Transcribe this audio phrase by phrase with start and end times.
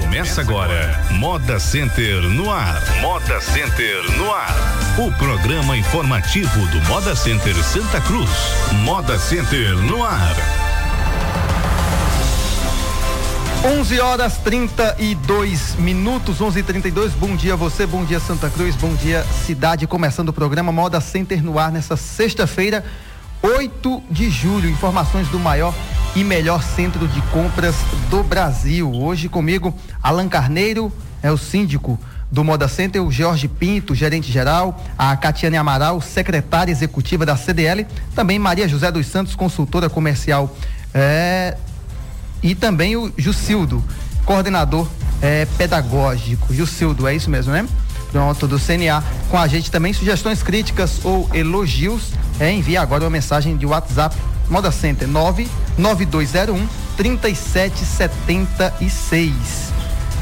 [0.00, 2.82] Começa agora, Moda Center no ar.
[3.02, 4.54] Moda Center no ar.
[4.96, 8.30] O programa informativo do Moda Center Santa Cruz.
[8.84, 10.34] Moda Center no ar.
[13.62, 17.12] 11 horas 32 minutos, 11:32.
[17.12, 19.86] Bom dia você, bom dia Santa Cruz, bom dia cidade.
[19.86, 22.82] Começando o programa Moda Center no ar nessa sexta-feira,
[23.42, 24.70] 8 de julho.
[24.70, 25.74] Informações do maior
[26.14, 27.74] e melhor centro de compras
[28.10, 28.92] do Brasil.
[28.92, 30.92] Hoje comigo, Alan Carneiro,
[31.22, 31.98] é o síndico
[32.30, 37.86] do Moda Center, o Jorge Pinto, gerente geral, a Catiane Amaral, secretária executiva da CDL,
[38.14, 40.54] também Maria José dos Santos, consultora comercial,
[40.94, 41.56] é,
[42.42, 43.82] e também o Jucildo,
[44.24, 44.88] coordenador
[45.20, 46.52] é, pedagógico.
[46.52, 47.66] Jucildo, é isso mesmo, né?
[48.10, 49.02] Pronto, do CNA.
[49.30, 54.14] Com a gente também, sugestões críticas ou elogios, é, envie agora uma mensagem de WhatsApp
[54.48, 59.72] Moda Center 99201 3776.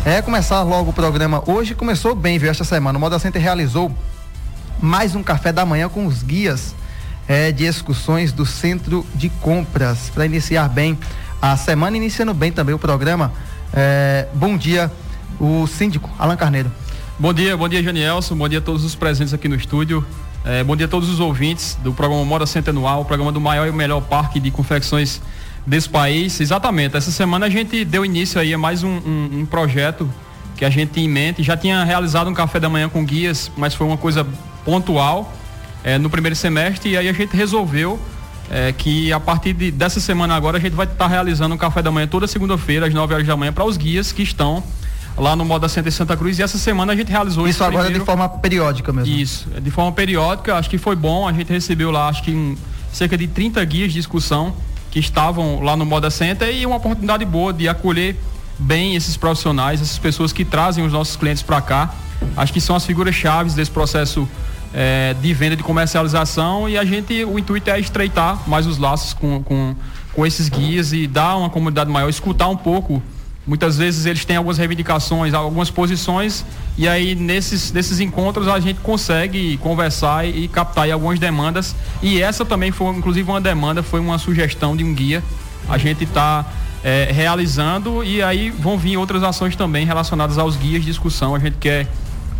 [0.04, 1.74] É começar logo o programa hoje.
[1.74, 2.50] Começou bem, viu?
[2.50, 2.96] Esta semana.
[2.96, 3.92] O Moda Center realizou
[4.80, 6.74] mais um café da manhã com os guias
[7.28, 10.98] é, de excursões do Centro de Compras para iniciar bem
[11.40, 13.32] a semana, iniciando bem também o programa.
[13.72, 14.90] É, bom dia,
[15.38, 16.70] o síndico Alan Carneiro.
[17.18, 18.34] Bom dia, bom dia, Janielson.
[18.34, 20.04] Bom dia a todos os presentes aqui no estúdio.
[20.42, 23.68] É, bom dia a todos os ouvintes do programa Moda Centenual, o programa do maior
[23.68, 25.20] e melhor parque de confecções
[25.66, 26.40] desse país.
[26.40, 30.10] Exatamente, essa semana a gente deu início aí a mais um, um, um projeto
[30.56, 31.42] que a gente em mente.
[31.42, 34.26] Já tinha realizado um café da manhã com guias, mas foi uma coisa
[34.64, 35.30] pontual
[35.84, 38.00] é, no primeiro semestre e aí a gente resolveu
[38.50, 41.82] é, que a partir de, dessa semana agora a gente vai estar realizando um café
[41.82, 44.64] da manhã toda segunda-feira às 9 horas da manhã para os guias que estão
[45.20, 48.00] lá no Moda Center Santa Cruz e essa semana a gente realizou isso agora primeiro...
[48.00, 49.14] de forma periódica mesmo.
[49.14, 52.56] Isso, de forma periódica, acho que foi bom, a gente recebeu lá acho que um,
[52.90, 54.54] cerca de 30 guias de discussão
[54.90, 58.16] que estavam lá no Moda Center e uma oportunidade boa de acolher
[58.58, 61.94] bem esses profissionais, essas pessoas que trazem os nossos clientes para cá.
[62.36, 64.28] Acho que são as figuras chaves desse processo
[64.72, 69.12] é, de venda, de comercialização e a gente, o intuito é estreitar mais os laços
[69.12, 69.76] com, com,
[70.12, 73.02] com esses guias e dar uma comunidade maior, escutar um pouco
[73.46, 76.44] Muitas vezes eles têm algumas reivindicações, algumas posições,
[76.76, 81.74] e aí nesses, nesses encontros a gente consegue conversar e, e captar algumas demandas.
[82.02, 85.22] E essa também foi, inclusive, uma demanda, foi uma sugestão de um guia.
[85.68, 86.44] A gente está
[86.84, 91.34] é, realizando e aí vão vir outras ações também relacionadas aos guias de discussão.
[91.34, 91.86] A gente quer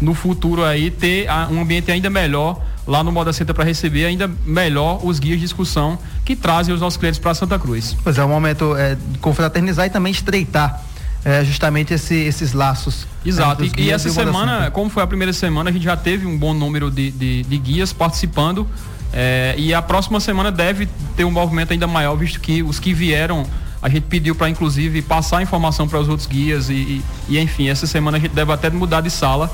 [0.01, 4.31] no futuro aí ter um ambiente ainda melhor lá no Moda Center para receber ainda
[4.45, 7.97] melhor os guias de discussão que trazem os nossos clientes para Santa Cruz.
[8.03, 10.83] Pois é, um momento é, de confraternizar e também estreitar
[11.25, 13.07] é, justamente esse, esses laços.
[13.25, 13.65] Exato.
[13.65, 16.55] E, e, essa semana, como foi a primeira semana, a gente já teve um bom
[16.55, 18.67] número de, de, de guias participando.
[19.13, 22.95] É, e a próxima semana deve ter um movimento ainda maior, visto que os que
[22.95, 23.45] vieram,
[23.83, 27.69] a gente pediu para inclusive passar informação para os outros guias e, e, e, enfim,
[27.69, 29.51] essa semana a gente deve até mudar de sala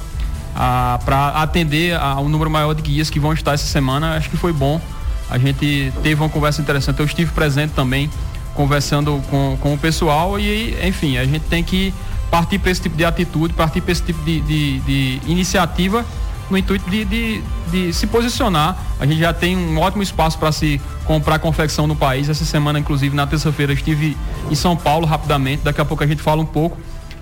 [1.05, 4.17] para atender a um número maior de guias que vão estar essa semana.
[4.17, 4.81] Acho que foi bom.
[5.29, 7.01] A gente teve uma conversa interessante.
[7.01, 8.11] Eu estive presente também
[8.57, 11.95] conversando com, com o pessoal e, enfim, a gente tem que
[12.31, 16.05] partir para esse tipo de atitude, partir para esse tipo de, de, de iniciativa
[16.51, 18.77] no intuito de, de, de, se posicionar.
[19.01, 22.29] A gente já tem um ótimo espaço para se comprar confecção no país.
[22.29, 24.17] Essa semana, inclusive, na terça-feira, estive
[24.51, 25.63] em São Paulo rapidamente.
[25.63, 26.79] Daqui a pouco a gente fala um pouco.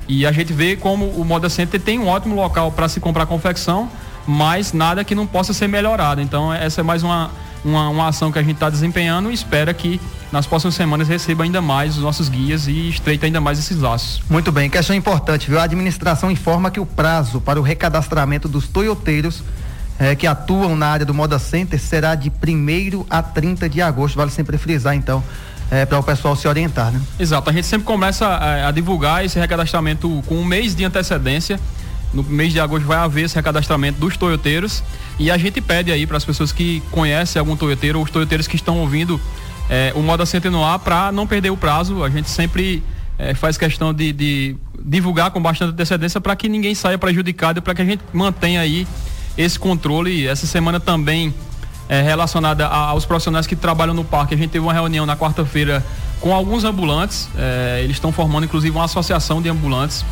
[0.06, 3.24] E a gente vê como o Moda Center tem um ótimo local para se comprar
[3.24, 3.88] confecção,
[4.26, 6.20] mas nada que não possa ser melhorado.
[6.20, 7.30] Então, essa é mais uma,
[7.64, 9.98] uma, uma ação que a gente está desempenhando e espera que
[10.34, 14.20] nas próximas semanas receba ainda mais os nossos guias e estreita ainda mais esses laços.
[14.28, 15.60] Muito bem, questão importante, viu?
[15.60, 19.44] A administração informa que o prazo para o recadastramento dos toyoteiros
[19.96, 24.16] eh, que atuam na área do Moda Center será de 1 a 30 de agosto.
[24.16, 25.22] Vale sempre frisar, então,
[25.70, 27.00] é, para o pessoal se orientar, né?
[27.16, 31.60] Exato, a gente sempre começa a, a, divulgar esse recadastramento com um mês de antecedência.
[32.12, 34.82] No mês de agosto vai haver esse recadastramento dos toyoteiros
[35.16, 38.48] e a gente pede aí para as pessoas que conhecem algum toyoteiro ou os toyoteiros
[38.48, 39.20] que estão ouvindo
[39.68, 40.24] é, o Moda
[40.64, 42.02] ar para não perder o prazo.
[42.04, 42.82] A gente sempre
[43.18, 47.74] é, faz questão de, de, divulgar com bastante antecedência para que ninguém saia prejudicado, para
[47.74, 48.86] que a gente mantenha aí
[49.36, 50.26] esse controle.
[50.26, 51.34] Essa semana também
[51.88, 54.34] é, relacionada aos profissionais que trabalham no parque.
[54.34, 55.84] A gente teve uma reunião na quarta-feira
[56.20, 57.28] com alguns ambulantes.
[57.36, 60.04] É, eles estão formando inclusive uma associação de ambulantes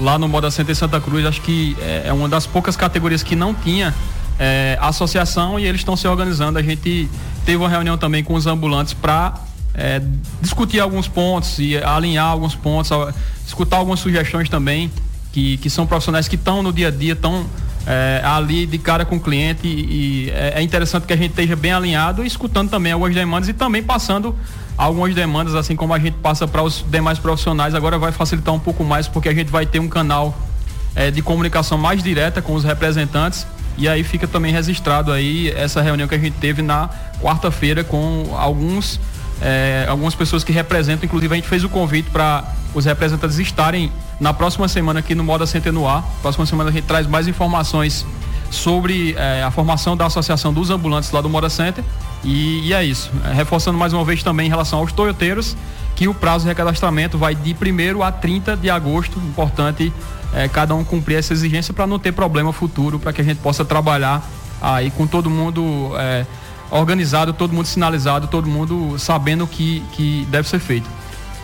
[0.00, 1.24] lá no Moda Center Santa Cruz.
[1.24, 3.94] Acho que é, é uma das poucas categorias que não tinha
[4.38, 6.58] é, associação e eles estão se organizando.
[6.58, 7.08] A gente
[7.44, 9.34] teve uma reunião também com os ambulantes para
[9.74, 10.00] é,
[10.40, 12.90] discutir alguns pontos e alinhar alguns pontos,
[13.46, 14.90] escutar algumas sugestões também,
[15.32, 17.44] que, que são profissionais que estão no dia a dia, estão
[17.86, 21.30] é, ali de cara com o cliente e, e é, é interessante que a gente
[21.30, 24.34] esteja bem alinhado, escutando também algumas demandas e também passando
[24.76, 28.58] algumas demandas, assim como a gente passa para os demais profissionais, agora vai facilitar um
[28.58, 30.36] pouco mais porque a gente vai ter um canal
[30.94, 33.46] é, de comunicação mais direta com os representantes
[33.76, 36.88] e aí fica também registrado aí essa reunião que a gente teve na
[37.20, 39.00] quarta-feira com alguns
[39.42, 42.44] é, algumas pessoas que representam, inclusive a gente fez o convite para
[42.74, 43.90] os representantes estarem
[44.20, 46.02] na próxima semana aqui no Moda Center no ar.
[46.22, 48.06] Próxima semana a gente traz mais informações
[48.50, 51.84] sobre é, a formação da Associação dos Ambulantes lá do Moda Center.
[52.22, 53.10] E, e é isso.
[53.28, 55.56] É, reforçando mais uma vez também em relação aos toyoteiros,
[55.94, 59.18] que o prazo de recadastramento vai de 1 a 30 de agosto.
[59.18, 59.92] Importante
[60.32, 63.38] é, cada um cumprir essa exigência para não ter problema futuro, para que a gente
[63.38, 64.22] possa trabalhar
[64.60, 66.26] aí com todo mundo é,
[66.70, 70.88] organizado, todo mundo sinalizado, todo mundo sabendo o que, que deve ser feito.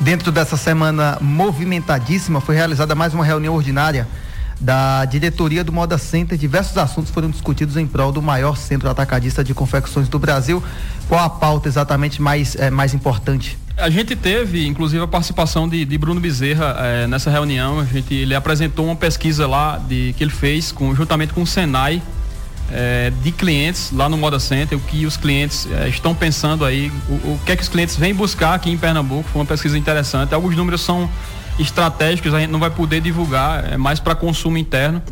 [0.00, 4.08] Dentro dessa semana movimentadíssima, foi realizada mais uma reunião ordinária
[4.60, 6.36] da diretoria do Moda Center.
[6.36, 10.62] Diversos assuntos foram discutidos em prol do maior centro atacadista de confecções do Brasil.
[11.08, 13.58] Qual a pauta exatamente mais, é, mais importante?
[13.76, 17.80] A gente teve, inclusive, a participação de, de Bruno Bezerra é, nessa reunião.
[17.80, 21.46] A gente, ele apresentou uma pesquisa lá de, que ele fez com, juntamente com o
[21.46, 22.02] Senai
[22.70, 26.92] é, de clientes lá no Moda Center, o que os clientes é, estão pensando aí,
[27.08, 29.28] o, o, que é que os clientes vêm buscar aqui em Pernambuco.
[29.30, 30.34] Foi uma pesquisa interessante.
[30.34, 31.10] Alguns números são
[31.60, 35.02] estratégicos, a gente não vai poder divulgar, é mais para consumo interno.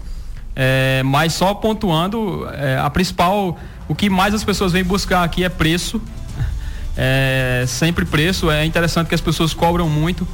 [0.56, 3.56] É, mas só pontuando, é, a principal,
[3.86, 6.00] o que mais as pessoas vêm buscar aqui é preço.
[6.96, 8.50] É, sempre preço.
[8.50, 10.26] É interessante que as pessoas cobram muito.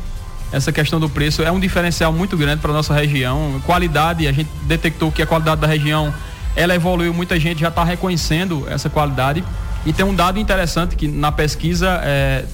[0.50, 3.60] Essa questão do preço é um diferencial muito grande para nossa região.
[3.66, 6.14] Qualidade, a gente detectou que a qualidade da região
[6.56, 9.44] ela evoluiu, muita gente já está reconhecendo essa qualidade.
[9.84, 12.44] E tem um dado interessante que na pesquisa, é,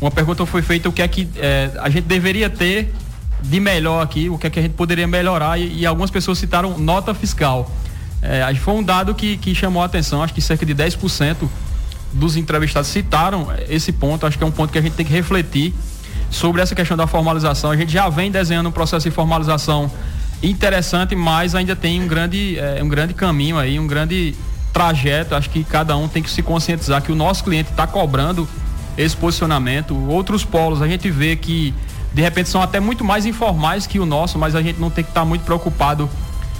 [0.00, 2.92] uma pergunta foi feita o que é que é, a gente deveria ter
[3.42, 6.38] de melhor aqui, o que é que a gente poderia melhorar e, e algumas pessoas
[6.38, 7.70] citaram nota fiscal.
[8.22, 11.48] É, foi um dado que, que chamou a atenção, acho que cerca de 10%
[12.12, 15.12] dos entrevistados citaram esse ponto, acho que é um ponto que a gente tem que
[15.12, 15.72] refletir
[16.30, 17.70] sobre essa questão da formalização.
[17.70, 19.90] A gente já vem desenhando um processo de formalização
[20.42, 24.34] interessante, mas ainda tem um grande, é, um grande caminho aí, um grande
[24.72, 25.34] trajeto.
[25.34, 28.48] Acho que cada um tem que se conscientizar que o nosso cliente está cobrando
[28.96, 29.96] esse posicionamento.
[30.08, 31.74] Outros polos a gente vê que
[32.12, 35.04] de repente são até muito mais informais que o nosso, mas a gente não tem
[35.04, 36.08] que estar tá muito preocupado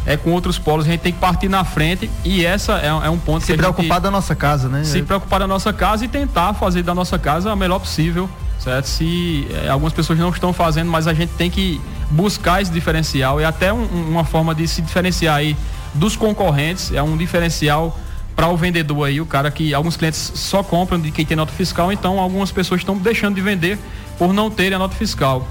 [0.07, 3.11] é, com outros polos, a gente tem que partir na frente e essa é, é
[3.11, 4.85] um ponto se preocupar gente, da nossa casa, né?
[4.85, 8.87] Se preocupar da nossa casa e tentar fazer da nossa casa a melhor possível, certo?
[8.87, 11.81] Se é, algumas pessoas não estão fazendo, mas a gente tem que
[12.11, 15.57] buscar esse diferencial e até um, uma forma de se diferenciar aí
[15.95, 17.99] dos concorrentes, é um diferencial
[18.35, 21.53] para o vendedor aí, o cara que alguns clientes só compram de quem tem nota
[21.53, 23.79] fiscal, então algumas pessoas estão deixando de vender
[24.21, 25.49] por não terem a nota fiscal.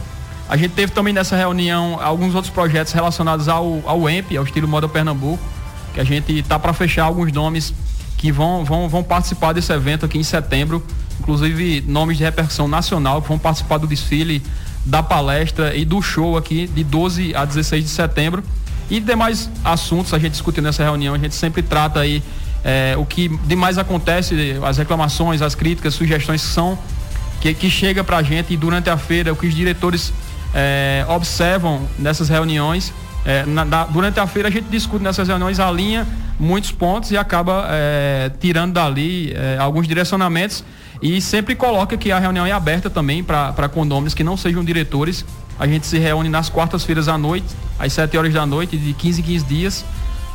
[0.48, 4.68] A gente teve também nessa reunião alguns outros projetos relacionados ao, ao EMP, ao estilo
[4.68, 5.44] Moda Pernambuco,
[5.92, 7.74] que a gente está para fechar alguns nomes
[8.16, 10.86] que vão, vão, vão participar desse evento aqui em setembro,
[11.20, 14.44] inclusive nomes de repercussão nacional que vão participar do desfile,
[14.86, 18.44] da palestra e do show aqui de 12 a 16 de setembro.
[18.88, 22.22] E demais assuntos a gente discute nessa reunião, a gente sempre trata aí
[22.64, 26.78] é, o que demais acontece, as reclamações, as críticas, sugestões que são
[27.42, 30.14] que, que chega para a gente durante a feira o que os diretores
[30.54, 32.94] é, observam nessas reuniões.
[33.26, 36.08] É, na, na, durante a feira a gente discute nessas reuniões, alinha
[36.40, 40.64] muitos pontos e acaba é, tirando dali é, alguns direcionamentos
[41.02, 45.26] e sempre coloca que a reunião é aberta também para condôminos que não sejam diretores.
[45.60, 47.48] A gente se reúne nas quartas-feiras à noite,
[47.78, 49.86] às 7 horas da noite, de 15 em 15 dias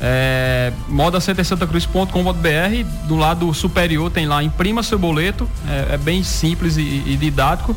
[0.00, 6.80] é, modacentersantacruz.com.br do lado superior tem lá imprima seu boleto é, é bem simples e,
[6.80, 7.76] e didático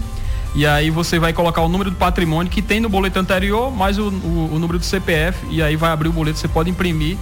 [0.56, 3.98] e aí você vai colocar o número do patrimônio que tem no boleto anterior, mais
[3.98, 7.18] o, o, o, número do CPF, e aí vai abrir o boleto, você pode imprimir.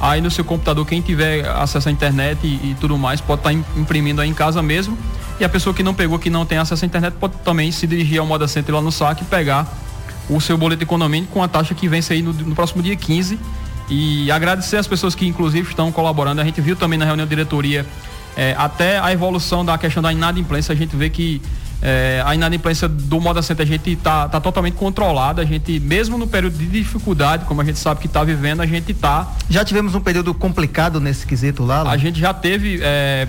[0.00, 3.50] Aí no seu computador, quem tiver acesso à internet e, e tudo mais, pode estar
[3.50, 4.98] tá imprimindo aí em casa mesmo.
[5.40, 7.86] E a pessoa que não pegou, que não tem acesso à internet, pode também se
[7.86, 9.66] dirigir ao Moda Center lá no saque e pegar
[10.28, 13.38] o seu boleto econômico com a taxa que vence aí no, no próximo dia 15.
[13.88, 16.40] E agradecer as pessoas que inclusive estão colaborando.
[16.40, 17.86] A gente viu também na reunião de diretoria
[18.36, 21.40] é, até a evolução da questão da inadimplência, a gente vê que
[21.82, 25.42] É, a inadimplência do Moda Center a gente está tá totalmente controlada.
[25.42, 28.66] A gente, mesmo no período de dificuldade, como a gente sabe que está vivendo, a
[28.66, 29.32] gente está.
[29.50, 31.82] Já tivemos um período complicado nesse quesito lá?
[31.82, 31.90] lá?
[31.90, 33.28] A gente já teve é,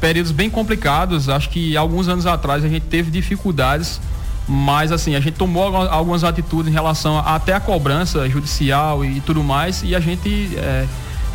[0.00, 1.28] períodos bem complicados.
[1.28, 4.00] Acho que alguns anos atrás a gente teve dificuldades,
[4.46, 9.18] mas assim, a gente tomou algumas atitudes em relação a, até a cobrança judicial e,
[9.18, 10.86] e tudo mais, e a gente é,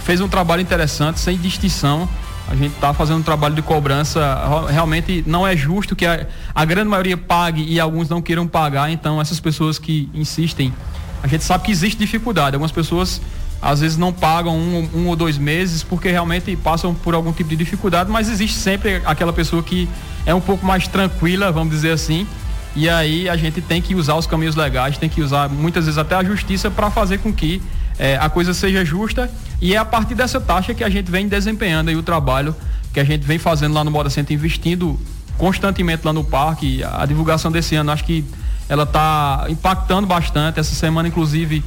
[0.03, 2.07] fez um trabalho interessante, sem distinção
[2.47, 4.65] a gente está fazendo um trabalho de cobrança.
[4.69, 8.91] Realmente não é justo que a, a, grande maioria pague e alguns não queiram pagar.
[8.91, 10.73] Então, essas pessoas que insistem,
[11.21, 12.55] a gente sabe que existe dificuldade.
[12.55, 13.21] Algumas pessoas
[13.61, 17.49] às vezes não pagam um, um ou dois meses porque realmente passam por algum tipo
[17.49, 19.87] de dificuldade, mas existe sempre aquela pessoa que
[20.25, 22.27] é um pouco mais tranquila, vamos dizer assim.
[22.75, 25.97] E aí a gente tem que usar os caminhos legais, tem que usar muitas vezes
[25.97, 27.61] até a justiça para fazer com que
[27.97, 29.31] é, a coisa seja justa
[29.63, 32.53] e é a partir dessa taxa que a gente vem desempenhando aí o trabalho
[32.91, 34.99] que a gente vem fazendo lá no Moda Center, investindo
[35.37, 36.83] constantemente lá no parque.
[36.83, 38.25] A divulgação desse ano, acho que
[38.67, 40.59] ela está impactando bastante.
[40.59, 41.63] Essa semana, inclusive,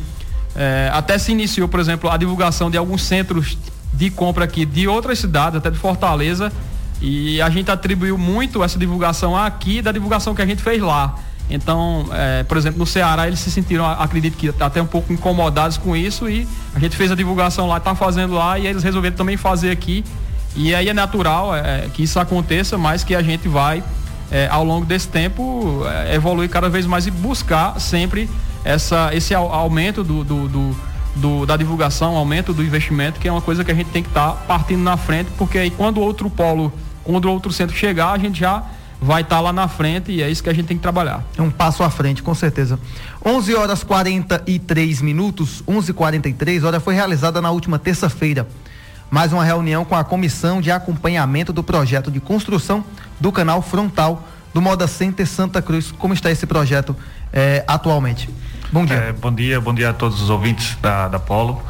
[0.55, 3.57] é, até se iniciou, por exemplo, a divulgação de alguns centros
[3.95, 6.53] de compra aqui de outras cidades, até de Fortaleza.
[7.01, 11.19] E a gente atribuiu muito essa divulgação aqui da divulgação que a gente fez lá.
[11.49, 15.77] Então, é, por exemplo, no Ceará eles se sentiram, acredito que até um pouco incomodados
[15.77, 19.17] com isso e a gente fez a divulgação lá, está fazendo lá e eles resolveram
[19.17, 20.05] também fazer aqui.
[20.57, 23.83] E aí é natural é, que isso aconteça, mas que a gente vai,
[24.31, 28.29] é, ao longo desse tempo, é, evoluir cada vez mais e buscar sempre
[28.65, 30.77] essa, esse aumento do, do, do,
[31.15, 34.09] do, da divulgação, aumento do investimento, que é uma coisa que a gente tem que
[34.09, 36.73] estar tá partindo na frente, porque aí quando outro polo,
[37.05, 38.65] quando outro centro chegar, a gente já
[39.01, 41.23] vai estar tá lá na frente e é isso que a gente tem que trabalhar.
[41.37, 42.79] É um passo à frente, com certeza.
[43.25, 48.47] 11 horas 43 minutos, 11:43, hora foi realizada na última terça-feira
[49.11, 52.85] mais uma reunião com a comissão de acompanhamento do projeto de construção
[53.21, 55.93] do canal frontal do Moda Center Santa Cruz.
[55.93, 56.97] Como está esse projeto
[57.33, 58.29] eh, atualmente?
[58.73, 58.97] Bom dia.
[58.97, 61.63] É, bom dia, bom dia a todos os ouvintes da, da Polo.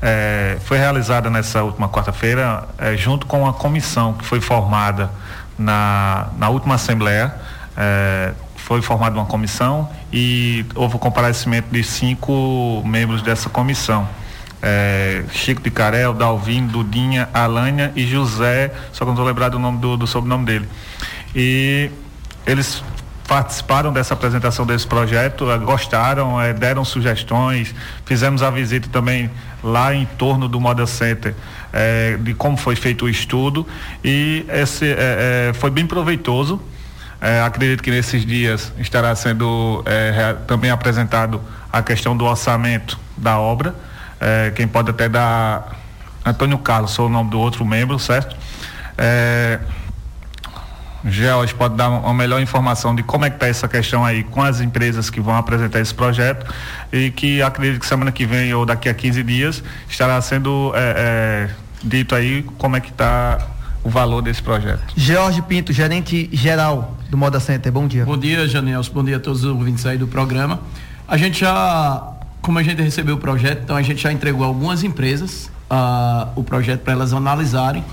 [0.00, 5.10] É, foi realizada nessa última quarta-feira, é, junto com a comissão que foi formada
[5.58, 7.34] na, na última Assembleia,
[7.76, 14.08] é, foi formada uma comissão e houve o comparecimento de cinco membros dessa comissão.
[14.62, 19.58] É, Chico de Carel, Dalvin, Dudinha, Alânia e José, só que não estou lembrado do
[19.58, 20.68] nome do, do sobrenome dele.
[21.36, 21.90] E
[22.46, 22.82] eles
[23.28, 27.74] participaram dessa apresentação desse projeto, é, gostaram, é, deram sugestões,
[28.06, 29.30] fizemos a visita também
[29.62, 31.34] lá em torno do Moda Center
[31.74, 33.66] é, de como foi feito o estudo
[34.02, 36.62] e esse é, é, foi bem proveitoso.
[37.20, 41.40] É, acredito que nesses dias estará sendo é, também apresentado
[41.72, 43.74] a questão do orçamento da obra.
[44.54, 45.76] Quem pode até dar
[46.24, 48.34] Antônio Carlos, sou o nome do outro membro, certo?
[48.96, 49.60] É,
[51.04, 54.42] George pode dar uma melhor informação de como é que está essa questão aí com
[54.42, 56.50] as empresas que vão apresentar esse projeto
[56.90, 60.80] e que acredito que semana que vem ou daqui a 15 dias estará sendo é,
[60.80, 61.50] é,
[61.84, 63.38] dito aí como é que está
[63.84, 64.82] o valor desse projeto.
[64.96, 68.04] Jorge Pinto, gerente geral do Moda Center, bom dia.
[68.04, 70.60] Bom dia, Janelson, bom dia a todos os ouvintes aí do programa.
[71.06, 72.02] A gente já,
[72.40, 76.42] como a gente recebeu o projeto, então a gente já entregou algumas empresas uh, o
[76.42, 77.84] projeto para elas analisarem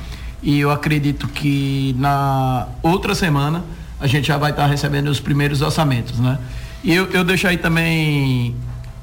[0.41, 3.63] e eu acredito que na outra semana
[3.99, 6.39] a gente já vai estar tá recebendo os primeiros orçamentos, né?
[6.83, 8.55] E eu, eu deixo aí também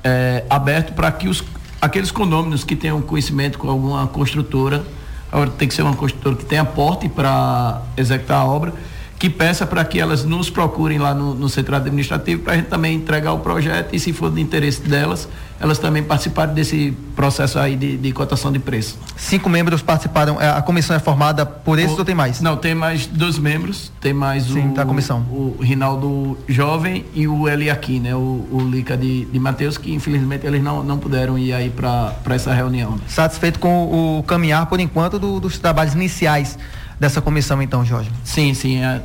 [0.03, 1.45] é, aberto para que os,
[1.81, 4.85] aqueles condôminos que tenham conhecimento com alguma construtora,
[5.31, 8.75] agora tem que ser uma construtora que tenha porte para executar a obra,
[9.19, 12.67] que peça para que elas nos procurem lá no, no centro administrativo para a gente
[12.67, 15.29] também entregar o projeto e se for de interesse delas,
[15.61, 18.97] elas também participarem desse processo aí de, de cotação de preço.
[19.17, 22.41] Cinco membros participaram, é, a comissão é formada por esses o, ou tem mais?
[22.41, 25.21] Não, tem mais dois membros, tem mais Sim, o, da comissão.
[25.31, 28.15] o Rinaldo Jovem e o Eli aqui, né?
[28.15, 32.15] O, o Lica de, de Matheus, que infelizmente eles não, não puderam ir aí para
[32.31, 32.93] essa reunião.
[32.93, 32.99] Né?
[33.09, 36.57] Satisfeito com o caminhar, por enquanto, do, dos trabalhos iniciais
[36.99, 38.11] dessa comissão, então, Jorge?
[38.25, 38.83] Sim, sim.
[38.83, 39.03] É,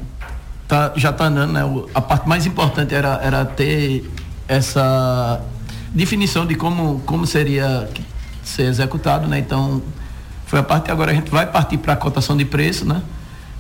[0.67, 1.63] tá, já está andando, né?
[1.63, 4.09] O, a parte mais importante era, era ter
[4.47, 5.41] essa
[5.93, 7.89] definição de como, como seria
[8.43, 9.39] ser executado, né?
[9.39, 9.81] Então,
[10.45, 13.01] foi a parte agora a gente vai partir para a cotação de preço, né?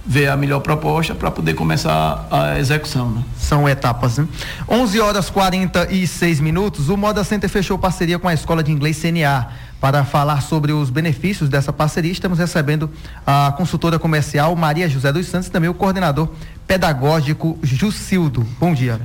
[0.05, 3.23] Ver a melhor proposta para poder começar a execução, né?
[3.37, 4.27] São etapas, né?
[4.67, 6.89] 11 horas 46 minutos.
[6.89, 9.49] O Moda Center fechou parceria com a Escola de Inglês CNA
[9.83, 12.89] para falar sobre os benefícios dessa parceria, estamos recebendo
[13.27, 16.29] a consultora comercial Maria José dos Santos e também o coordenador
[16.65, 18.47] pedagógico Jucildo.
[18.57, 18.97] Bom dia.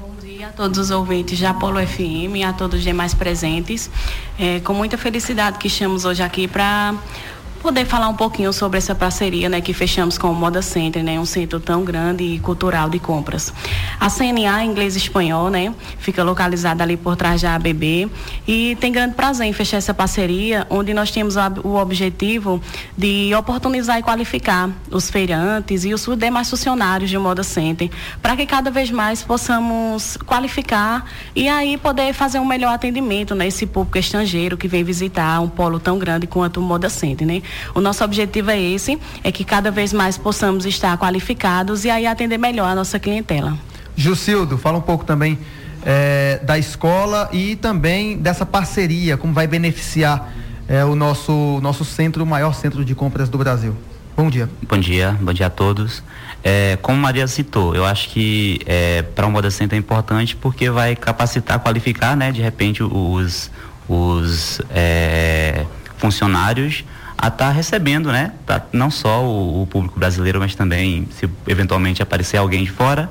[0.00, 3.90] Bom dia a todos os ouvintes da Apolo FM e a todos os demais presentes.
[4.38, 6.94] É, com muita felicidade que estamos hoje aqui para
[7.60, 11.20] poder falar um pouquinho sobre essa parceria, né, que fechamos com o Moda Center, né,
[11.20, 13.52] um centro tão grande e cultural de compras.
[13.98, 18.10] A CNA Inglês e Espanhol, né, fica localizada ali por trás da ABB
[18.48, 22.60] e tem grande prazer em fechar essa parceria, onde nós temos o objetivo
[22.96, 27.90] de oportunizar e qualificar os feirantes e os demais funcionários de Moda Center,
[28.22, 31.04] para que cada vez mais possamos qualificar
[31.36, 35.48] e aí poder fazer um melhor atendimento nesse né, público estrangeiro que vem visitar um
[35.48, 37.42] polo tão grande quanto o Moda Center, né?
[37.74, 42.06] O nosso objetivo é esse, é que cada vez mais possamos estar qualificados e aí
[42.06, 43.56] atender melhor a nossa clientela.
[43.96, 45.38] Jucildo, fala um pouco também
[45.84, 50.32] é, da escola e também dessa parceria, como vai beneficiar
[50.68, 53.76] é, o nosso, nosso centro, o maior centro de compras do Brasil.
[54.16, 54.50] Bom dia.
[54.68, 56.02] Bom dia, bom dia a todos.
[56.44, 60.68] É, como Maria citou, eu acho que é, para um Moda Center é importante porque
[60.70, 63.50] vai capacitar, qualificar, né, de repente, os,
[63.88, 65.64] os é,
[65.96, 66.84] funcionários
[67.20, 68.32] a estar tá recebendo, né?
[68.46, 73.10] Tá, não só o, o, público brasileiro, mas também, se eventualmente aparecer alguém de fora,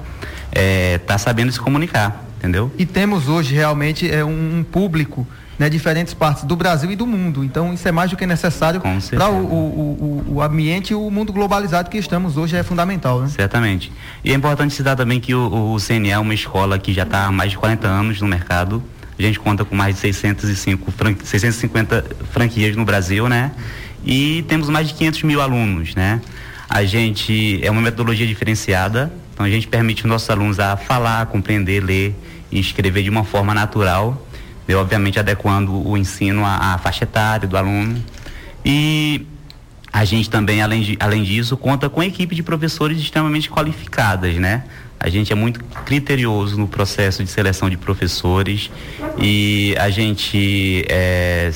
[0.51, 2.71] é, tá sabendo se comunicar, entendeu?
[2.75, 5.27] E temos hoje realmente é, um, um público
[5.59, 7.43] né, diferentes partes do Brasil e do mundo.
[7.43, 11.11] Então isso é mais do que necessário para o, o, o, o, ambiente e o
[11.11, 13.21] mundo globalizado que estamos hoje é fundamental.
[13.21, 13.27] Né?
[13.27, 13.91] Certamente.
[14.23, 17.25] E é importante citar também que o, o CNE é uma escola que já está
[17.25, 18.81] há mais de 40 anos no mercado.
[19.19, 23.51] A gente conta com mais de 605 fran 650 franquias no Brasil, né?
[24.05, 26.21] E temos mais de 500 mil alunos, né?
[26.69, 31.25] A gente é uma metodologia diferenciada, então a gente permite os nossos alunos a falar,
[31.27, 32.15] compreender, ler
[32.51, 34.25] e escrever de uma forma natural,
[34.67, 34.75] né?
[34.75, 38.03] obviamente adequando o ensino à, à faixa etária do aluno.
[38.63, 39.25] E
[39.91, 44.63] a gente também, além, de, além disso, conta com equipe de professores extremamente qualificadas, né?
[44.99, 48.69] A gente é muito criterioso no processo de seleção de professores
[49.17, 51.49] e a gente é,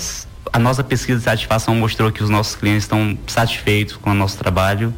[0.53, 4.37] a nossa pesquisa de satisfação mostrou que os nossos clientes estão satisfeitos com o nosso
[4.37, 4.93] trabalho.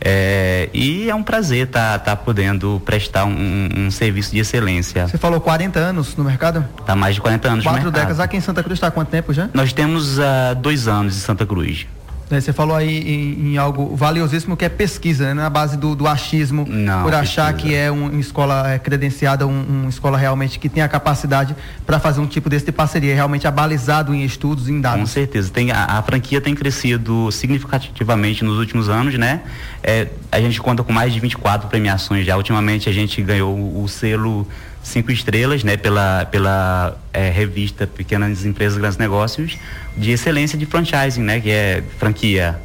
[0.00, 5.08] É, e é um prazer estar tá, tá podendo prestar um, um, serviço de excelência.
[5.08, 6.64] Você falou 40 anos no mercado?
[6.78, 8.20] Está mais de 40 anos Quatro décadas.
[8.20, 9.48] Aqui em Santa Cruz está há quanto tempo já?
[9.52, 11.86] Nós temos uh, dois anos em Santa Cruz.
[12.30, 15.34] Né, você falou aí em, em, algo valiosíssimo que é pesquisa, né?
[15.34, 17.68] Na base do, do achismo, Não, por achar pesquisa.
[17.68, 21.56] que é um, uma escola é, credenciada, uma um escola realmente que tem a capacidade
[21.86, 25.00] para fazer um tipo desse de parceria, realmente abalizado em estudos, em dados.
[25.00, 25.50] Com certeza.
[25.50, 29.40] Tem, a, a franquia tem crescido significativamente nos últimos anos, né?
[29.82, 32.36] É, a gente conta com mais de 24 premiações já.
[32.36, 34.46] Ultimamente a gente ganhou o selo
[34.88, 39.58] cinco estrelas, né, pela, pela é, revista Pequenas Empresas Grandes Negócios,
[39.96, 42.60] de excelência de franchising, né, que é franquia.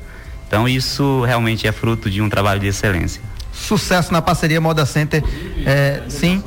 [0.47, 3.21] Então isso realmente é fruto de um trabalho de excelência.
[3.51, 5.23] Sucesso na parceria Moda Center,
[5.65, 6.43] é, sim.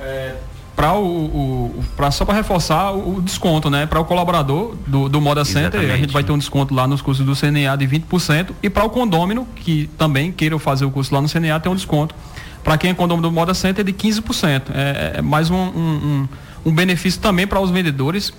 [0.00, 0.34] É,
[0.74, 3.84] para o, o pra, só para reforçar o, o, desconto, né?
[3.84, 5.92] Para o colaborador do, do Moda Center, Exatamente.
[5.92, 8.84] a gente vai ter um desconto lá nos cursos do CNA de 20% e para
[8.84, 12.14] o condômino que também queira fazer o curso lá no CNA tem um desconto
[12.62, 14.62] para quem é condomínio do Moda Center é de 15%.
[14.74, 16.28] É, é mais um, um,
[16.66, 18.32] um, benefício também para os vendedores.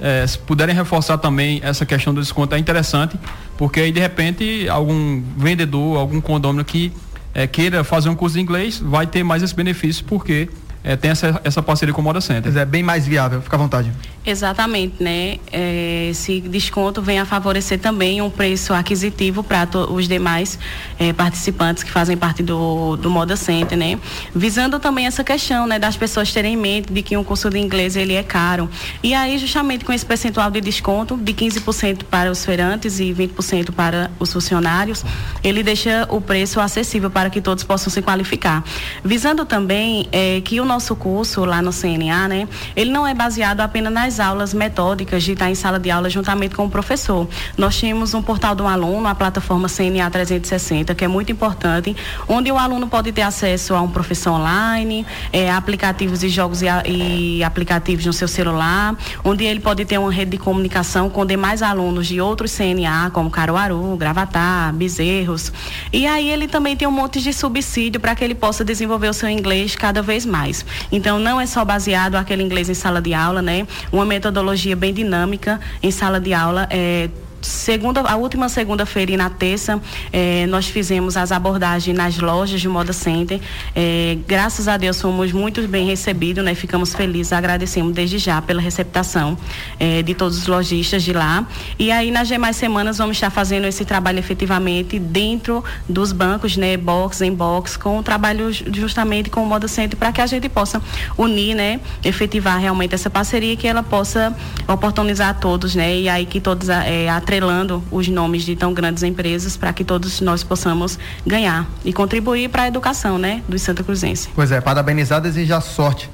[0.00, 3.18] É, se puderem reforçar também essa questão do desconto é interessante,
[3.56, 6.92] porque aí de repente algum vendedor, algum condomínio que
[7.34, 10.48] é, queira fazer um curso de inglês vai ter mais esse benefício porque
[10.84, 12.56] é, tem essa, essa parceria com o Moda Center.
[12.56, 13.92] É bem mais viável, fica à vontade.
[14.24, 15.38] Exatamente, né?
[15.52, 20.58] É, esse desconto vem a favorecer também um preço aquisitivo para os demais
[20.98, 23.98] é, participantes que fazem parte do, do Moda Center, né?
[24.34, 27.58] Visando também essa questão, né, das pessoas terem em mente de que um curso de
[27.58, 28.68] inglês ele é caro.
[29.02, 33.72] E aí, justamente com esse percentual de desconto de 15% para os feirantes e 20%
[33.72, 35.04] para os funcionários,
[35.42, 38.62] ele deixa o preço acessível para que todos possam se qualificar.
[39.04, 43.60] Visando também é, que o nosso curso lá no CNA, né, ele não é baseado
[43.60, 47.28] apenas nas aulas metódicas de estar em sala de aula juntamente com o professor.
[47.58, 51.94] Nós tínhamos um portal do aluno, a plataforma CNA 360, que é muito importante,
[52.26, 56.66] onde o aluno pode ter acesso a um professor online, é, aplicativos de jogos e,
[56.86, 61.62] e aplicativos no seu celular, onde ele pode ter uma rede de comunicação com demais
[61.62, 65.52] alunos de outros CNA, como Caruaru, Gravatar, Bezerros.
[65.92, 69.12] E aí ele também tem um monte de subsídio para que ele possa desenvolver o
[69.12, 70.61] seu inglês cada vez mais.
[70.90, 73.66] Então não é só baseado aquele inglês em sala de aula, né?
[73.90, 76.66] Uma metodologia bem dinâmica em sala de aula.
[76.70, 77.08] É,
[77.42, 79.80] segunda, a última segunda-feira e na terça,
[80.12, 83.40] eh, nós fizemos as abordagens nas lojas de Moda Center.
[83.74, 86.54] Eh, graças a Deus fomos muito bem recebidos, né?
[86.54, 89.36] Ficamos felizes, agradecemos desde já pela receptação
[89.78, 91.46] eh, de todos os lojistas de lá.
[91.78, 96.76] E aí nas demais semanas vamos estar fazendo esse trabalho efetivamente dentro dos bancos, né?
[96.76, 100.48] Box em box, com o trabalho justamente com o Moda Center para que a gente
[100.48, 100.82] possa
[101.16, 101.80] unir, né?
[102.04, 104.36] Efetivar realmente essa parceria que ela possa
[104.68, 105.96] oportunizar a todos, né?
[105.96, 110.20] E aí que todos é, atrelando os nomes de tão grandes empresas para que todos
[110.20, 114.28] nós possamos ganhar e contribuir para a educação, né, do Santa Cruzense.
[114.34, 116.10] Pois é, parabenizar, desejar sorte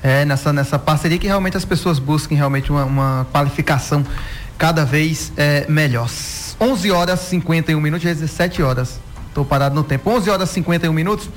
[0.00, 4.06] é, nessa, nessa parceria que realmente as pessoas busquem realmente uma, uma qualificação
[4.56, 6.08] cada vez é, melhor.
[6.60, 9.00] 11 horas 51 minutos, 17 horas.
[9.26, 10.08] Estou parado no tempo.
[10.08, 11.28] 11 horas 51 minutos.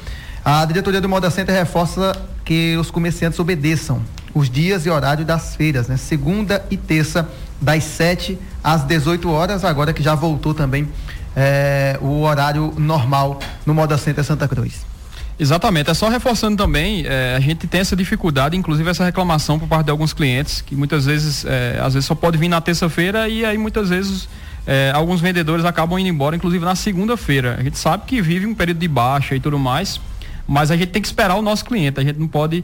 [0.45, 2.11] A diretoria do Moda Center reforça
[2.45, 4.01] que os comerciantes obedeçam
[4.33, 5.97] os dias e horário das feiras, né?
[5.97, 7.29] Segunda e terça,
[7.61, 10.87] das 7 às 18 horas, agora que já voltou também
[11.35, 14.85] é, o horário normal no Moda Center Santa Cruz.
[15.39, 19.67] Exatamente, é só reforçando também, é, a gente tem essa dificuldade, inclusive essa reclamação por
[19.67, 23.27] parte de alguns clientes, que muitas vezes, é, às vezes só pode vir na terça-feira
[23.27, 24.29] e aí muitas vezes
[24.67, 27.55] é, alguns vendedores acabam indo embora, inclusive na segunda-feira.
[27.59, 29.99] A gente sabe que vive um período de baixa e tudo mais,
[30.47, 32.63] mas a gente tem que esperar o nosso cliente, a gente não pode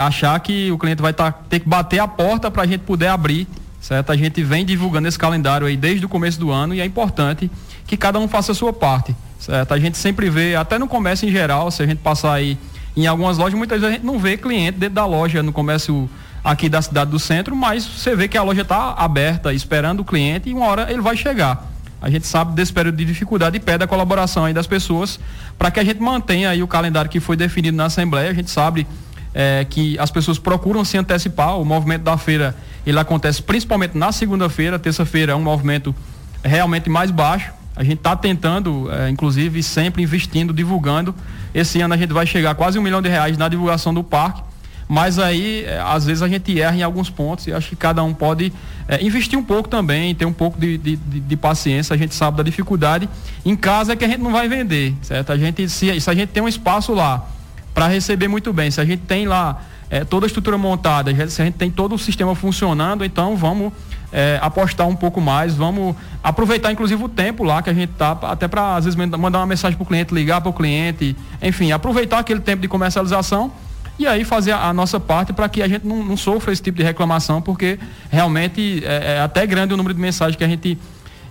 [0.00, 3.06] achar que o cliente vai tá, ter que bater a porta para a gente poder
[3.06, 3.46] abrir,
[3.80, 4.10] certo?
[4.10, 7.50] A gente vem divulgando esse calendário aí desde o começo do ano e é importante
[7.86, 9.14] que cada um faça a sua parte.
[9.38, 9.74] Certo?
[9.74, 12.56] A gente sempre vê, até no comércio em geral, se a gente passar aí
[12.96, 16.08] em algumas lojas, muitas vezes a gente não vê cliente dentro da loja, no comércio
[16.42, 20.04] aqui da cidade do centro, mas você vê que a loja está aberta, esperando o
[20.04, 21.70] cliente e uma hora ele vai chegar.
[22.00, 25.20] A gente sabe desse período de dificuldade e pede a colaboração aí das pessoas
[25.58, 28.30] para que a gente mantenha aí o calendário que foi definido na Assembleia.
[28.30, 28.86] A gente sabe
[29.34, 31.58] é, que as pessoas procuram se antecipar.
[31.58, 32.54] O movimento da feira
[32.86, 34.78] ele acontece principalmente na segunda-feira.
[34.78, 35.94] Terça-feira é um movimento
[36.42, 37.52] realmente mais baixo.
[37.76, 41.12] A gente está tentando, é, inclusive, sempre investindo, divulgando.
[41.52, 44.04] Esse ano a gente vai chegar a quase um milhão de reais na divulgação do
[44.04, 44.42] parque.
[44.86, 48.04] Mas aí, é, às vezes, a gente erra em alguns pontos e acho que cada
[48.04, 48.52] um pode
[48.86, 51.94] é, investir um pouco também, ter um pouco de, de, de, de, paciência.
[51.94, 53.08] A gente sabe da dificuldade.
[53.44, 55.32] Em casa é que a gente não vai vender, certo?
[55.32, 57.26] A gente, se, se a gente tem um espaço lá
[57.74, 59.60] para receber muito bem, se a gente tem lá
[59.90, 63.72] é, toda a estrutura montada, se a gente tem todo o sistema funcionando, então vamos
[64.12, 68.16] é, apostar um pouco mais, vamos aproveitar inclusive o tempo lá que a gente tá,
[68.22, 71.72] até para às vezes mandar uma mensagem para o cliente, ligar para o cliente, enfim,
[71.72, 73.52] aproveitar aquele tempo de comercialização
[73.98, 76.62] e aí fazer a, a nossa parte para que a gente não, não, sofra esse
[76.62, 77.78] tipo de reclamação, porque
[78.10, 80.78] realmente é, é até grande o número de mensagens que a gente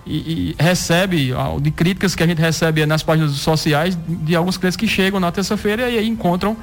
[0.06, 4.78] e, e recebe, de críticas que a gente recebe nas páginas sociais de alguns clientes
[4.78, 6.58] que chegam na terça-feira e aí encontram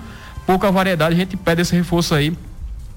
[0.46, 1.14] pouca variedade.
[1.14, 2.36] A gente pede esse reforço aí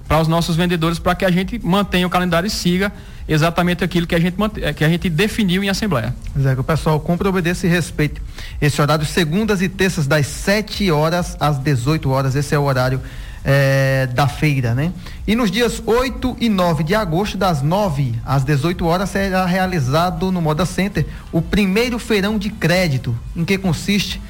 [0.06, 2.92] para os nossos vendedores para que a gente mantenha o calendário e siga
[3.26, 4.36] exatamente aquilo que a gente,
[4.76, 6.14] que a gente definiu em Assembleia.
[6.38, 8.20] Zé, que o pessoal cumpra, obedeça e respeite
[8.60, 12.36] esse horário, segundas e terças, das 7 horas às 18 horas.
[12.36, 13.00] Esse é o horário
[13.44, 14.92] é, da feira, né?
[15.26, 20.32] E nos dias 8 e 9 de agosto, das 9 às 18 horas, será realizado
[20.32, 23.14] no Moda Center o primeiro feirão de crédito.
[23.36, 24.20] Em que consiste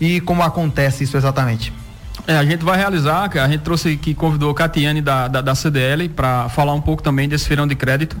[0.00, 1.72] e como acontece isso exatamente?
[2.26, 5.54] É, a gente vai realizar, a gente trouxe que convidou a Catiane da, da, da
[5.54, 8.16] CDL para falar um pouco também desse feirão de crédito,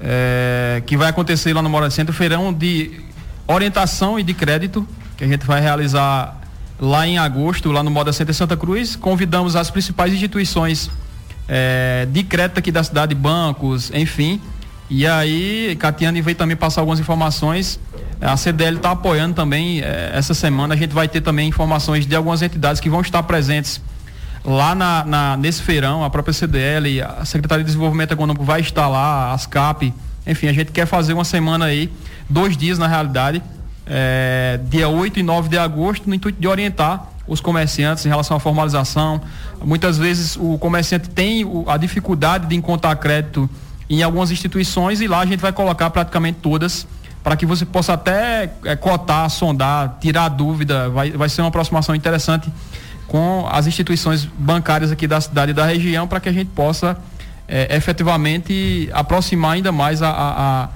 [0.00, 3.00] é, que vai acontecer lá no Mora Centro, feirão de
[3.46, 6.37] orientação e de crédito, que a gente vai realizar
[6.78, 8.96] lá em agosto, lá no Moda Center Santa Cruz.
[8.96, 10.90] Convidamos as principais instituições
[11.48, 14.40] é, de crédito aqui da cidade, bancos, enfim.
[14.90, 17.78] E aí, Catiane veio também passar algumas informações
[18.20, 20.74] a CDL está apoiando também eh, essa semana.
[20.74, 23.80] A gente vai ter também informações de algumas entidades que vão estar presentes
[24.44, 26.02] lá na, na, nesse feirão.
[26.02, 29.94] A própria CDL, a Secretaria de Desenvolvimento Econômico vai estar lá, as CAP.
[30.26, 31.90] Enfim, a gente quer fazer uma semana aí,
[32.28, 33.40] dois dias na realidade,
[33.88, 38.36] eh, dia 8 e 9 de agosto, no intuito de orientar os comerciantes em relação
[38.36, 39.20] à formalização.
[39.62, 43.48] Muitas vezes o comerciante tem a dificuldade de encontrar crédito
[43.88, 46.86] em algumas instituições e lá a gente vai colocar praticamente todas
[47.22, 50.88] para que você possa até é, cotar, sondar, tirar dúvida.
[50.88, 52.50] Vai, vai ser uma aproximação interessante
[53.06, 56.96] com as instituições bancárias aqui da cidade e da região para que a gente possa
[57.46, 60.68] é, efetivamente aproximar ainda mais a, a,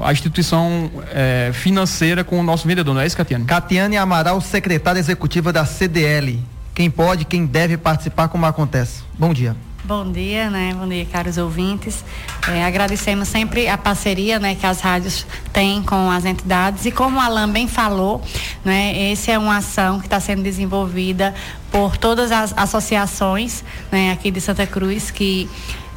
[0.00, 3.44] a instituição é, financeira com o nosso vendedor, não é isso, Catiane?
[3.44, 6.40] Catiane Amaral, secretária executiva da CDL.
[6.74, 9.02] Quem pode, quem deve participar, como acontece?
[9.18, 9.54] Bom dia.
[9.84, 10.72] Bom dia, né?
[10.78, 12.04] Bom dia, caros ouvintes.
[12.48, 17.18] É, agradecemos sempre a parceria, né, que as rádios têm com as entidades e como
[17.18, 18.22] o Alan bem falou,
[18.64, 21.34] né, esse é uma ação que está sendo desenvolvida
[21.72, 25.50] por todas as associações, né, aqui de Santa Cruz que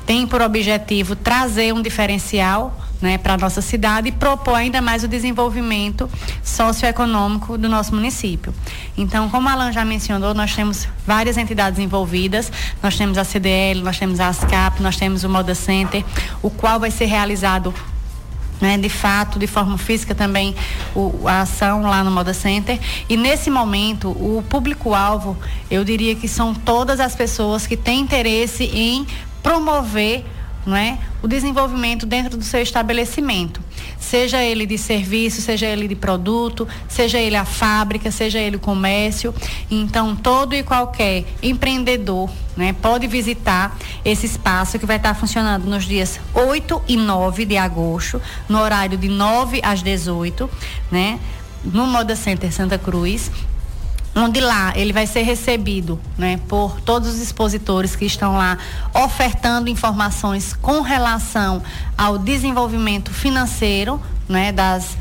[0.03, 5.03] tem por objetivo trazer um diferencial né, para a nossa cidade e propor ainda mais
[5.03, 6.09] o desenvolvimento
[6.43, 8.53] socioeconômico do nosso município.
[8.97, 13.81] Então, como a Alan já mencionou, nós temos várias entidades envolvidas, nós temos a CDL,
[13.81, 16.03] nós temos a ASCAP, nós temos o Moda Center,
[16.41, 17.73] o qual vai ser realizado
[18.61, 20.55] né, de fato, de forma física também,
[20.95, 22.79] o, a ação lá no Moda Center.
[23.09, 25.37] E nesse momento, o público-alvo,
[25.69, 29.05] eu diria que são todas as pessoas que têm interesse em
[29.43, 30.25] promover
[30.65, 30.97] não é?
[31.25, 33.59] O desenvolvimento dentro do seu estabelecimento,
[33.99, 38.59] seja ele de serviço, seja ele de produto, seja ele a fábrica, seja ele o
[38.59, 39.33] comércio.
[39.71, 45.85] Então, todo e qualquer empreendedor né, pode visitar esse espaço que vai estar funcionando nos
[45.85, 50.47] dias 8 e 9 de agosto, no horário de 9 às 18,
[50.91, 51.19] né,
[51.63, 53.31] no Moda Center Santa Cruz
[54.15, 58.57] onde lá ele vai ser recebido né, por todos os expositores que estão lá
[58.93, 61.61] ofertando informações com relação
[61.97, 64.97] ao desenvolvimento financeiro né, das,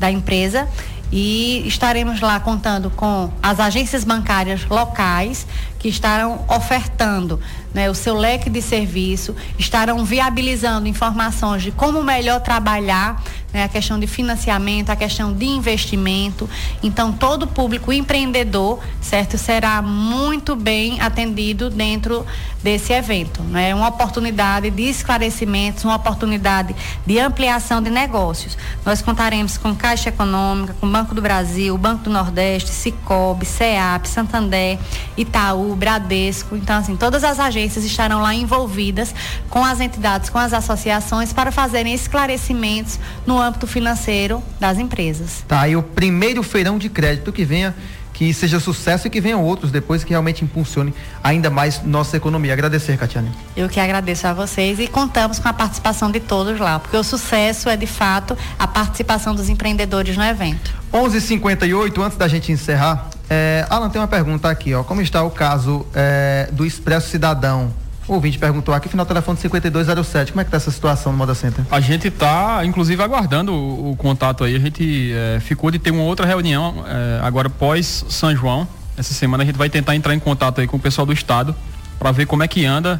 [0.00, 0.66] da empresa.
[1.10, 5.46] E estaremos lá contando com as agências bancárias locais
[5.78, 7.40] que estarão ofertando
[7.72, 13.68] né, o seu leque de serviço, estarão viabilizando informações de como melhor trabalhar né, a
[13.68, 16.48] questão de financiamento, a questão de investimento.
[16.82, 22.26] Então, todo público empreendedor, certo, será muito bem atendido dentro
[22.62, 23.40] desse evento.
[23.50, 23.74] É né?
[23.74, 26.74] uma oportunidade de esclarecimentos, uma oportunidade
[27.06, 28.56] de ampliação de negócios.
[28.84, 34.78] Nós contaremos com Caixa Econômica, com Banco do Brasil, Banco do Nordeste, Cicobi, CEAP, Santander,
[35.16, 36.56] Itaú, Bradesco.
[36.56, 39.14] Então, assim, todas as agências estarão lá envolvidas
[39.48, 45.44] com as entidades, com as associações para fazerem esclarecimentos no âmbito financeiro das empresas.
[45.46, 47.74] Tá, e o primeiro feirão de crédito que venha
[48.18, 52.52] que seja sucesso e que venham outros depois que realmente impulsione ainda mais nossa economia.
[52.52, 53.30] Agradecer, Catiane.
[53.56, 57.04] Eu que agradeço a vocês e contamos com a participação de todos lá, porque o
[57.04, 60.74] sucesso é de fato a participação dos empreendedores no evento.
[60.92, 64.82] 11:58 antes da gente encerrar, é, Alan tem uma pergunta aqui, ó.
[64.82, 67.72] Como está o caso é, do Expresso Cidadão?
[68.08, 70.32] O ouvinte perguntou aqui, final do telefone 5207.
[70.32, 71.62] Como é que está essa situação no Moda Center?
[71.70, 74.56] A gente está, inclusive, aguardando o, o, contato aí.
[74.56, 78.66] A gente é, ficou de ter uma outra reunião é, agora pós São João.
[78.96, 81.54] Essa semana a gente vai tentar entrar em contato aí com o pessoal do estado
[81.98, 82.98] para ver como é que anda.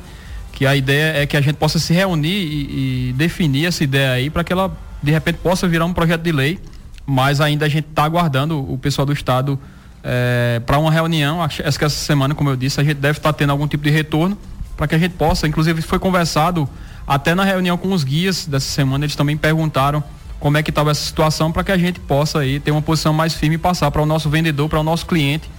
[0.52, 4.12] Que a ideia é que a gente possa se reunir e, e definir essa ideia
[4.12, 6.58] aí para que ela de repente possa virar um projeto de lei.
[7.06, 9.58] Mas ainda a gente está aguardando o pessoal do estado
[10.04, 11.42] é, para uma reunião.
[11.42, 13.82] Acho que essa semana, como eu disse, a gente deve estar tá tendo algum tipo
[13.82, 14.36] de retorno
[14.78, 16.68] para que a gente possa, inclusive foi conversado
[17.04, 20.02] até na reunião com os guias dessa semana, eles também perguntaram
[20.38, 23.12] como é que estava essa situação para que a gente possa aí ter uma posição
[23.12, 25.50] mais firme e passar para o nosso vendedor, para o nosso cliente,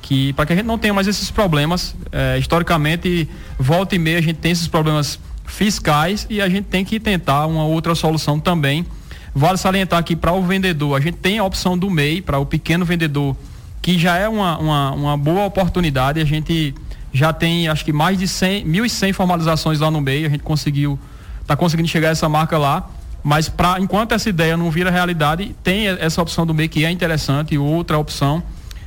[0.00, 1.96] que para que a gente não tenha mais esses problemas.
[2.12, 3.28] É, historicamente,
[3.58, 7.46] volta e meia a gente tem esses problemas fiscais e a gente tem que tentar
[7.46, 8.86] uma outra solução também.
[9.34, 12.46] Vale salientar aqui para o vendedor, a gente tem a opção do MEI para o
[12.46, 13.36] pequeno vendedor,
[13.82, 16.20] que já é uma, uma, uma boa oportunidade.
[16.20, 16.72] A gente
[17.12, 20.98] já tem acho que mais de 100, 1.100 formalizações lá no meio, a gente conseguiu,
[21.40, 22.88] está conseguindo chegar a essa marca lá,
[23.22, 26.90] mas pra, enquanto essa ideia não vira realidade, tem essa opção do meio que é
[26.90, 28.42] interessante outra opção.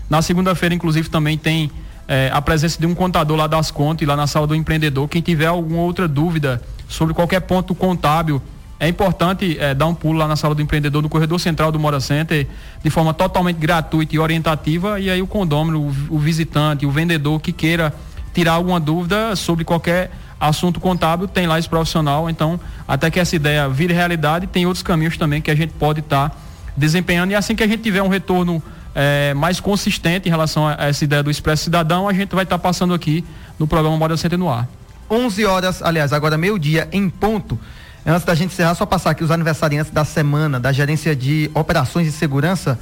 [0.09, 1.71] Na segunda-feira, inclusive, também tem
[2.07, 5.07] é, a presença de um contador lá das contas e lá na sala do empreendedor.
[5.07, 8.41] Quem tiver alguma outra dúvida sobre qualquer ponto contábil,
[8.79, 11.79] é importante é, dar um pulo lá na sala do empreendedor, no corredor central do
[11.79, 12.45] Mora Center,
[12.83, 14.99] de forma totalmente gratuita e orientativa.
[14.99, 17.93] E aí o condômino, o, o visitante, o vendedor que queira
[18.33, 22.29] tirar alguma dúvida sobre qualquer assunto contábil, tem lá esse profissional.
[22.29, 26.01] Então, até que essa ideia vire realidade, tem outros caminhos também que a gente pode
[26.01, 26.35] estar tá
[26.75, 27.31] desempenhando.
[27.31, 28.61] E assim que a gente tiver um retorno
[28.93, 32.57] é, mais consistente em relação a, essa ideia do Expresso Cidadão, a gente vai estar
[32.57, 33.23] tá passando aqui
[33.57, 34.67] no programa Moda Center no ar.
[35.09, 37.59] 11 horas, aliás, agora meio-dia em ponto.
[38.05, 42.05] Antes da gente encerrar, só passar aqui os aniversariantes da semana da Gerência de Operações
[42.05, 42.77] de Segurança.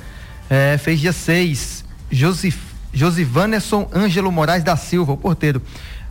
[0.50, 5.62] É, fez dia 6, Josif Josivanerson Ângelo Moraes da Silva, o porteiro.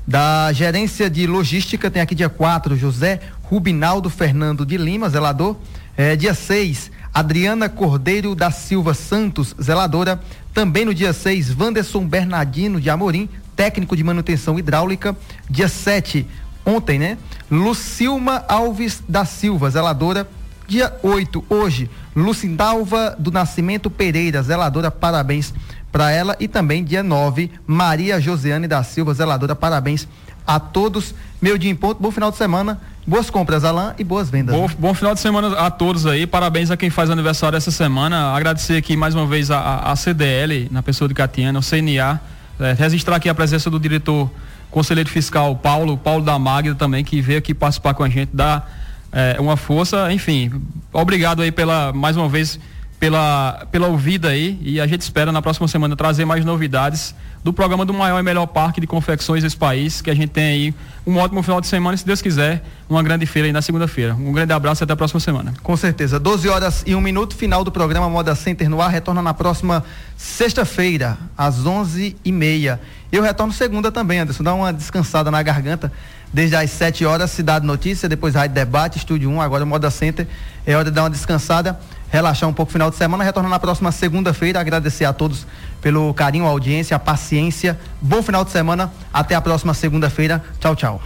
[0.07, 5.57] Da gerência de logística, tem aqui dia 4, José Rubinaldo Fernando de Lima, zelador.
[5.97, 10.21] É, dia 6, Adriana Cordeiro da Silva Santos, zeladora.
[10.55, 15.17] Também no dia 6, Wanderson Bernardino de Amorim, técnico de manutenção hidráulica.
[15.49, 16.27] Dia 7,
[16.65, 17.19] ontem, né?
[17.51, 20.29] Lucilma Alves da Silva, zeladora.
[20.67, 25.53] Dia 8, hoje, Lucindalva do Nascimento Pereira, zeladora, parabéns
[25.91, 29.55] para ela e também dia 9, Maria Josiane da Silva, zeladora.
[29.55, 30.07] Parabéns
[30.47, 31.15] a todos.
[31.41, 32.81] Meu dia em ponto, bom final de semana.
[33.07, 34.55] Boas compras, Alain, e boas vendas.
[34.55, 34.75] Bom, né?
[34.79, 36.27] bom, final de semana a todos aí.
[36.27, 38.33] Parabéns a quem faz aniversário essa semana.
[38.33, 42.21] Agradecer aqui mais uma vez a, a CDL, na pessoa de Catiana, o CNA.
[42.61, 44.31] É, registrar aqui a presença do diretor
[44.71, 48.71] conselheiro fiscal Paulo, Paulo da Magda também, que veio aqui participar com a gente, dar
[49.11, 50.13] é, uma força.
[50.13, 50.53] Enfim,
[50.93, 52.61] obrigado aí pela, mais uma vez,
[53.01, 57.51] pela, pela ouvida aí e a gente espera na próxima semana trazer mais novidades do
[57.51, 60.75] programa do maior e melhor parque de confecções desse país, que a gente tem aí
[61.07, 64.15] um ótimo final de semana e, se Deus quiser, uma grande feira aí na segunda-feira.
[64.15, 65.55] Um grande abraço e até a próxima semana.
[65.63, 66.21] Com certeza.
[66.21, 69.83] 12 horas e um minuto, final do programa Moda Center no ar, retorna na próxima
[70.19, 72.79] sexta-feira, às 11 e meia.
[73.11, 75.91] Eu retorno segunda também, Anderson, dá uma descansada na garganta
[76.33, 80.27] desde as 7 horas, Cidade Notícia, depois Rádio Debate, Estúdio 1, agora Moda Center.
[80.67, 83.59] É hora de dar uma descansada, relaxar um pouco no final de semana, retornar na
[83.59, 84.61] próxima segunda-feira.
[84.61, 85.47] Agradecer a todos
[85.81, 87.79] pelo carinho, a audiência, a paciência.
[88.01, 88.93] Bom final de semana.
[89.13, 90.43] Até a próxima segunda-feira.
[90.59, 91.03] Tchau, tchau.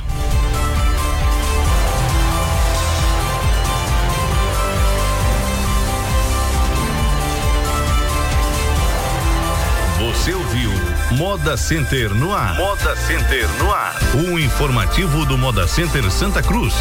[10.25, 10.71] Você ouviu
[11.19, 12.57] Moda Center no ar.
[12.57, 13.95] Moda Center no ar.
[14.15, 16.75] O informativo do Moda Center Santa Cruz.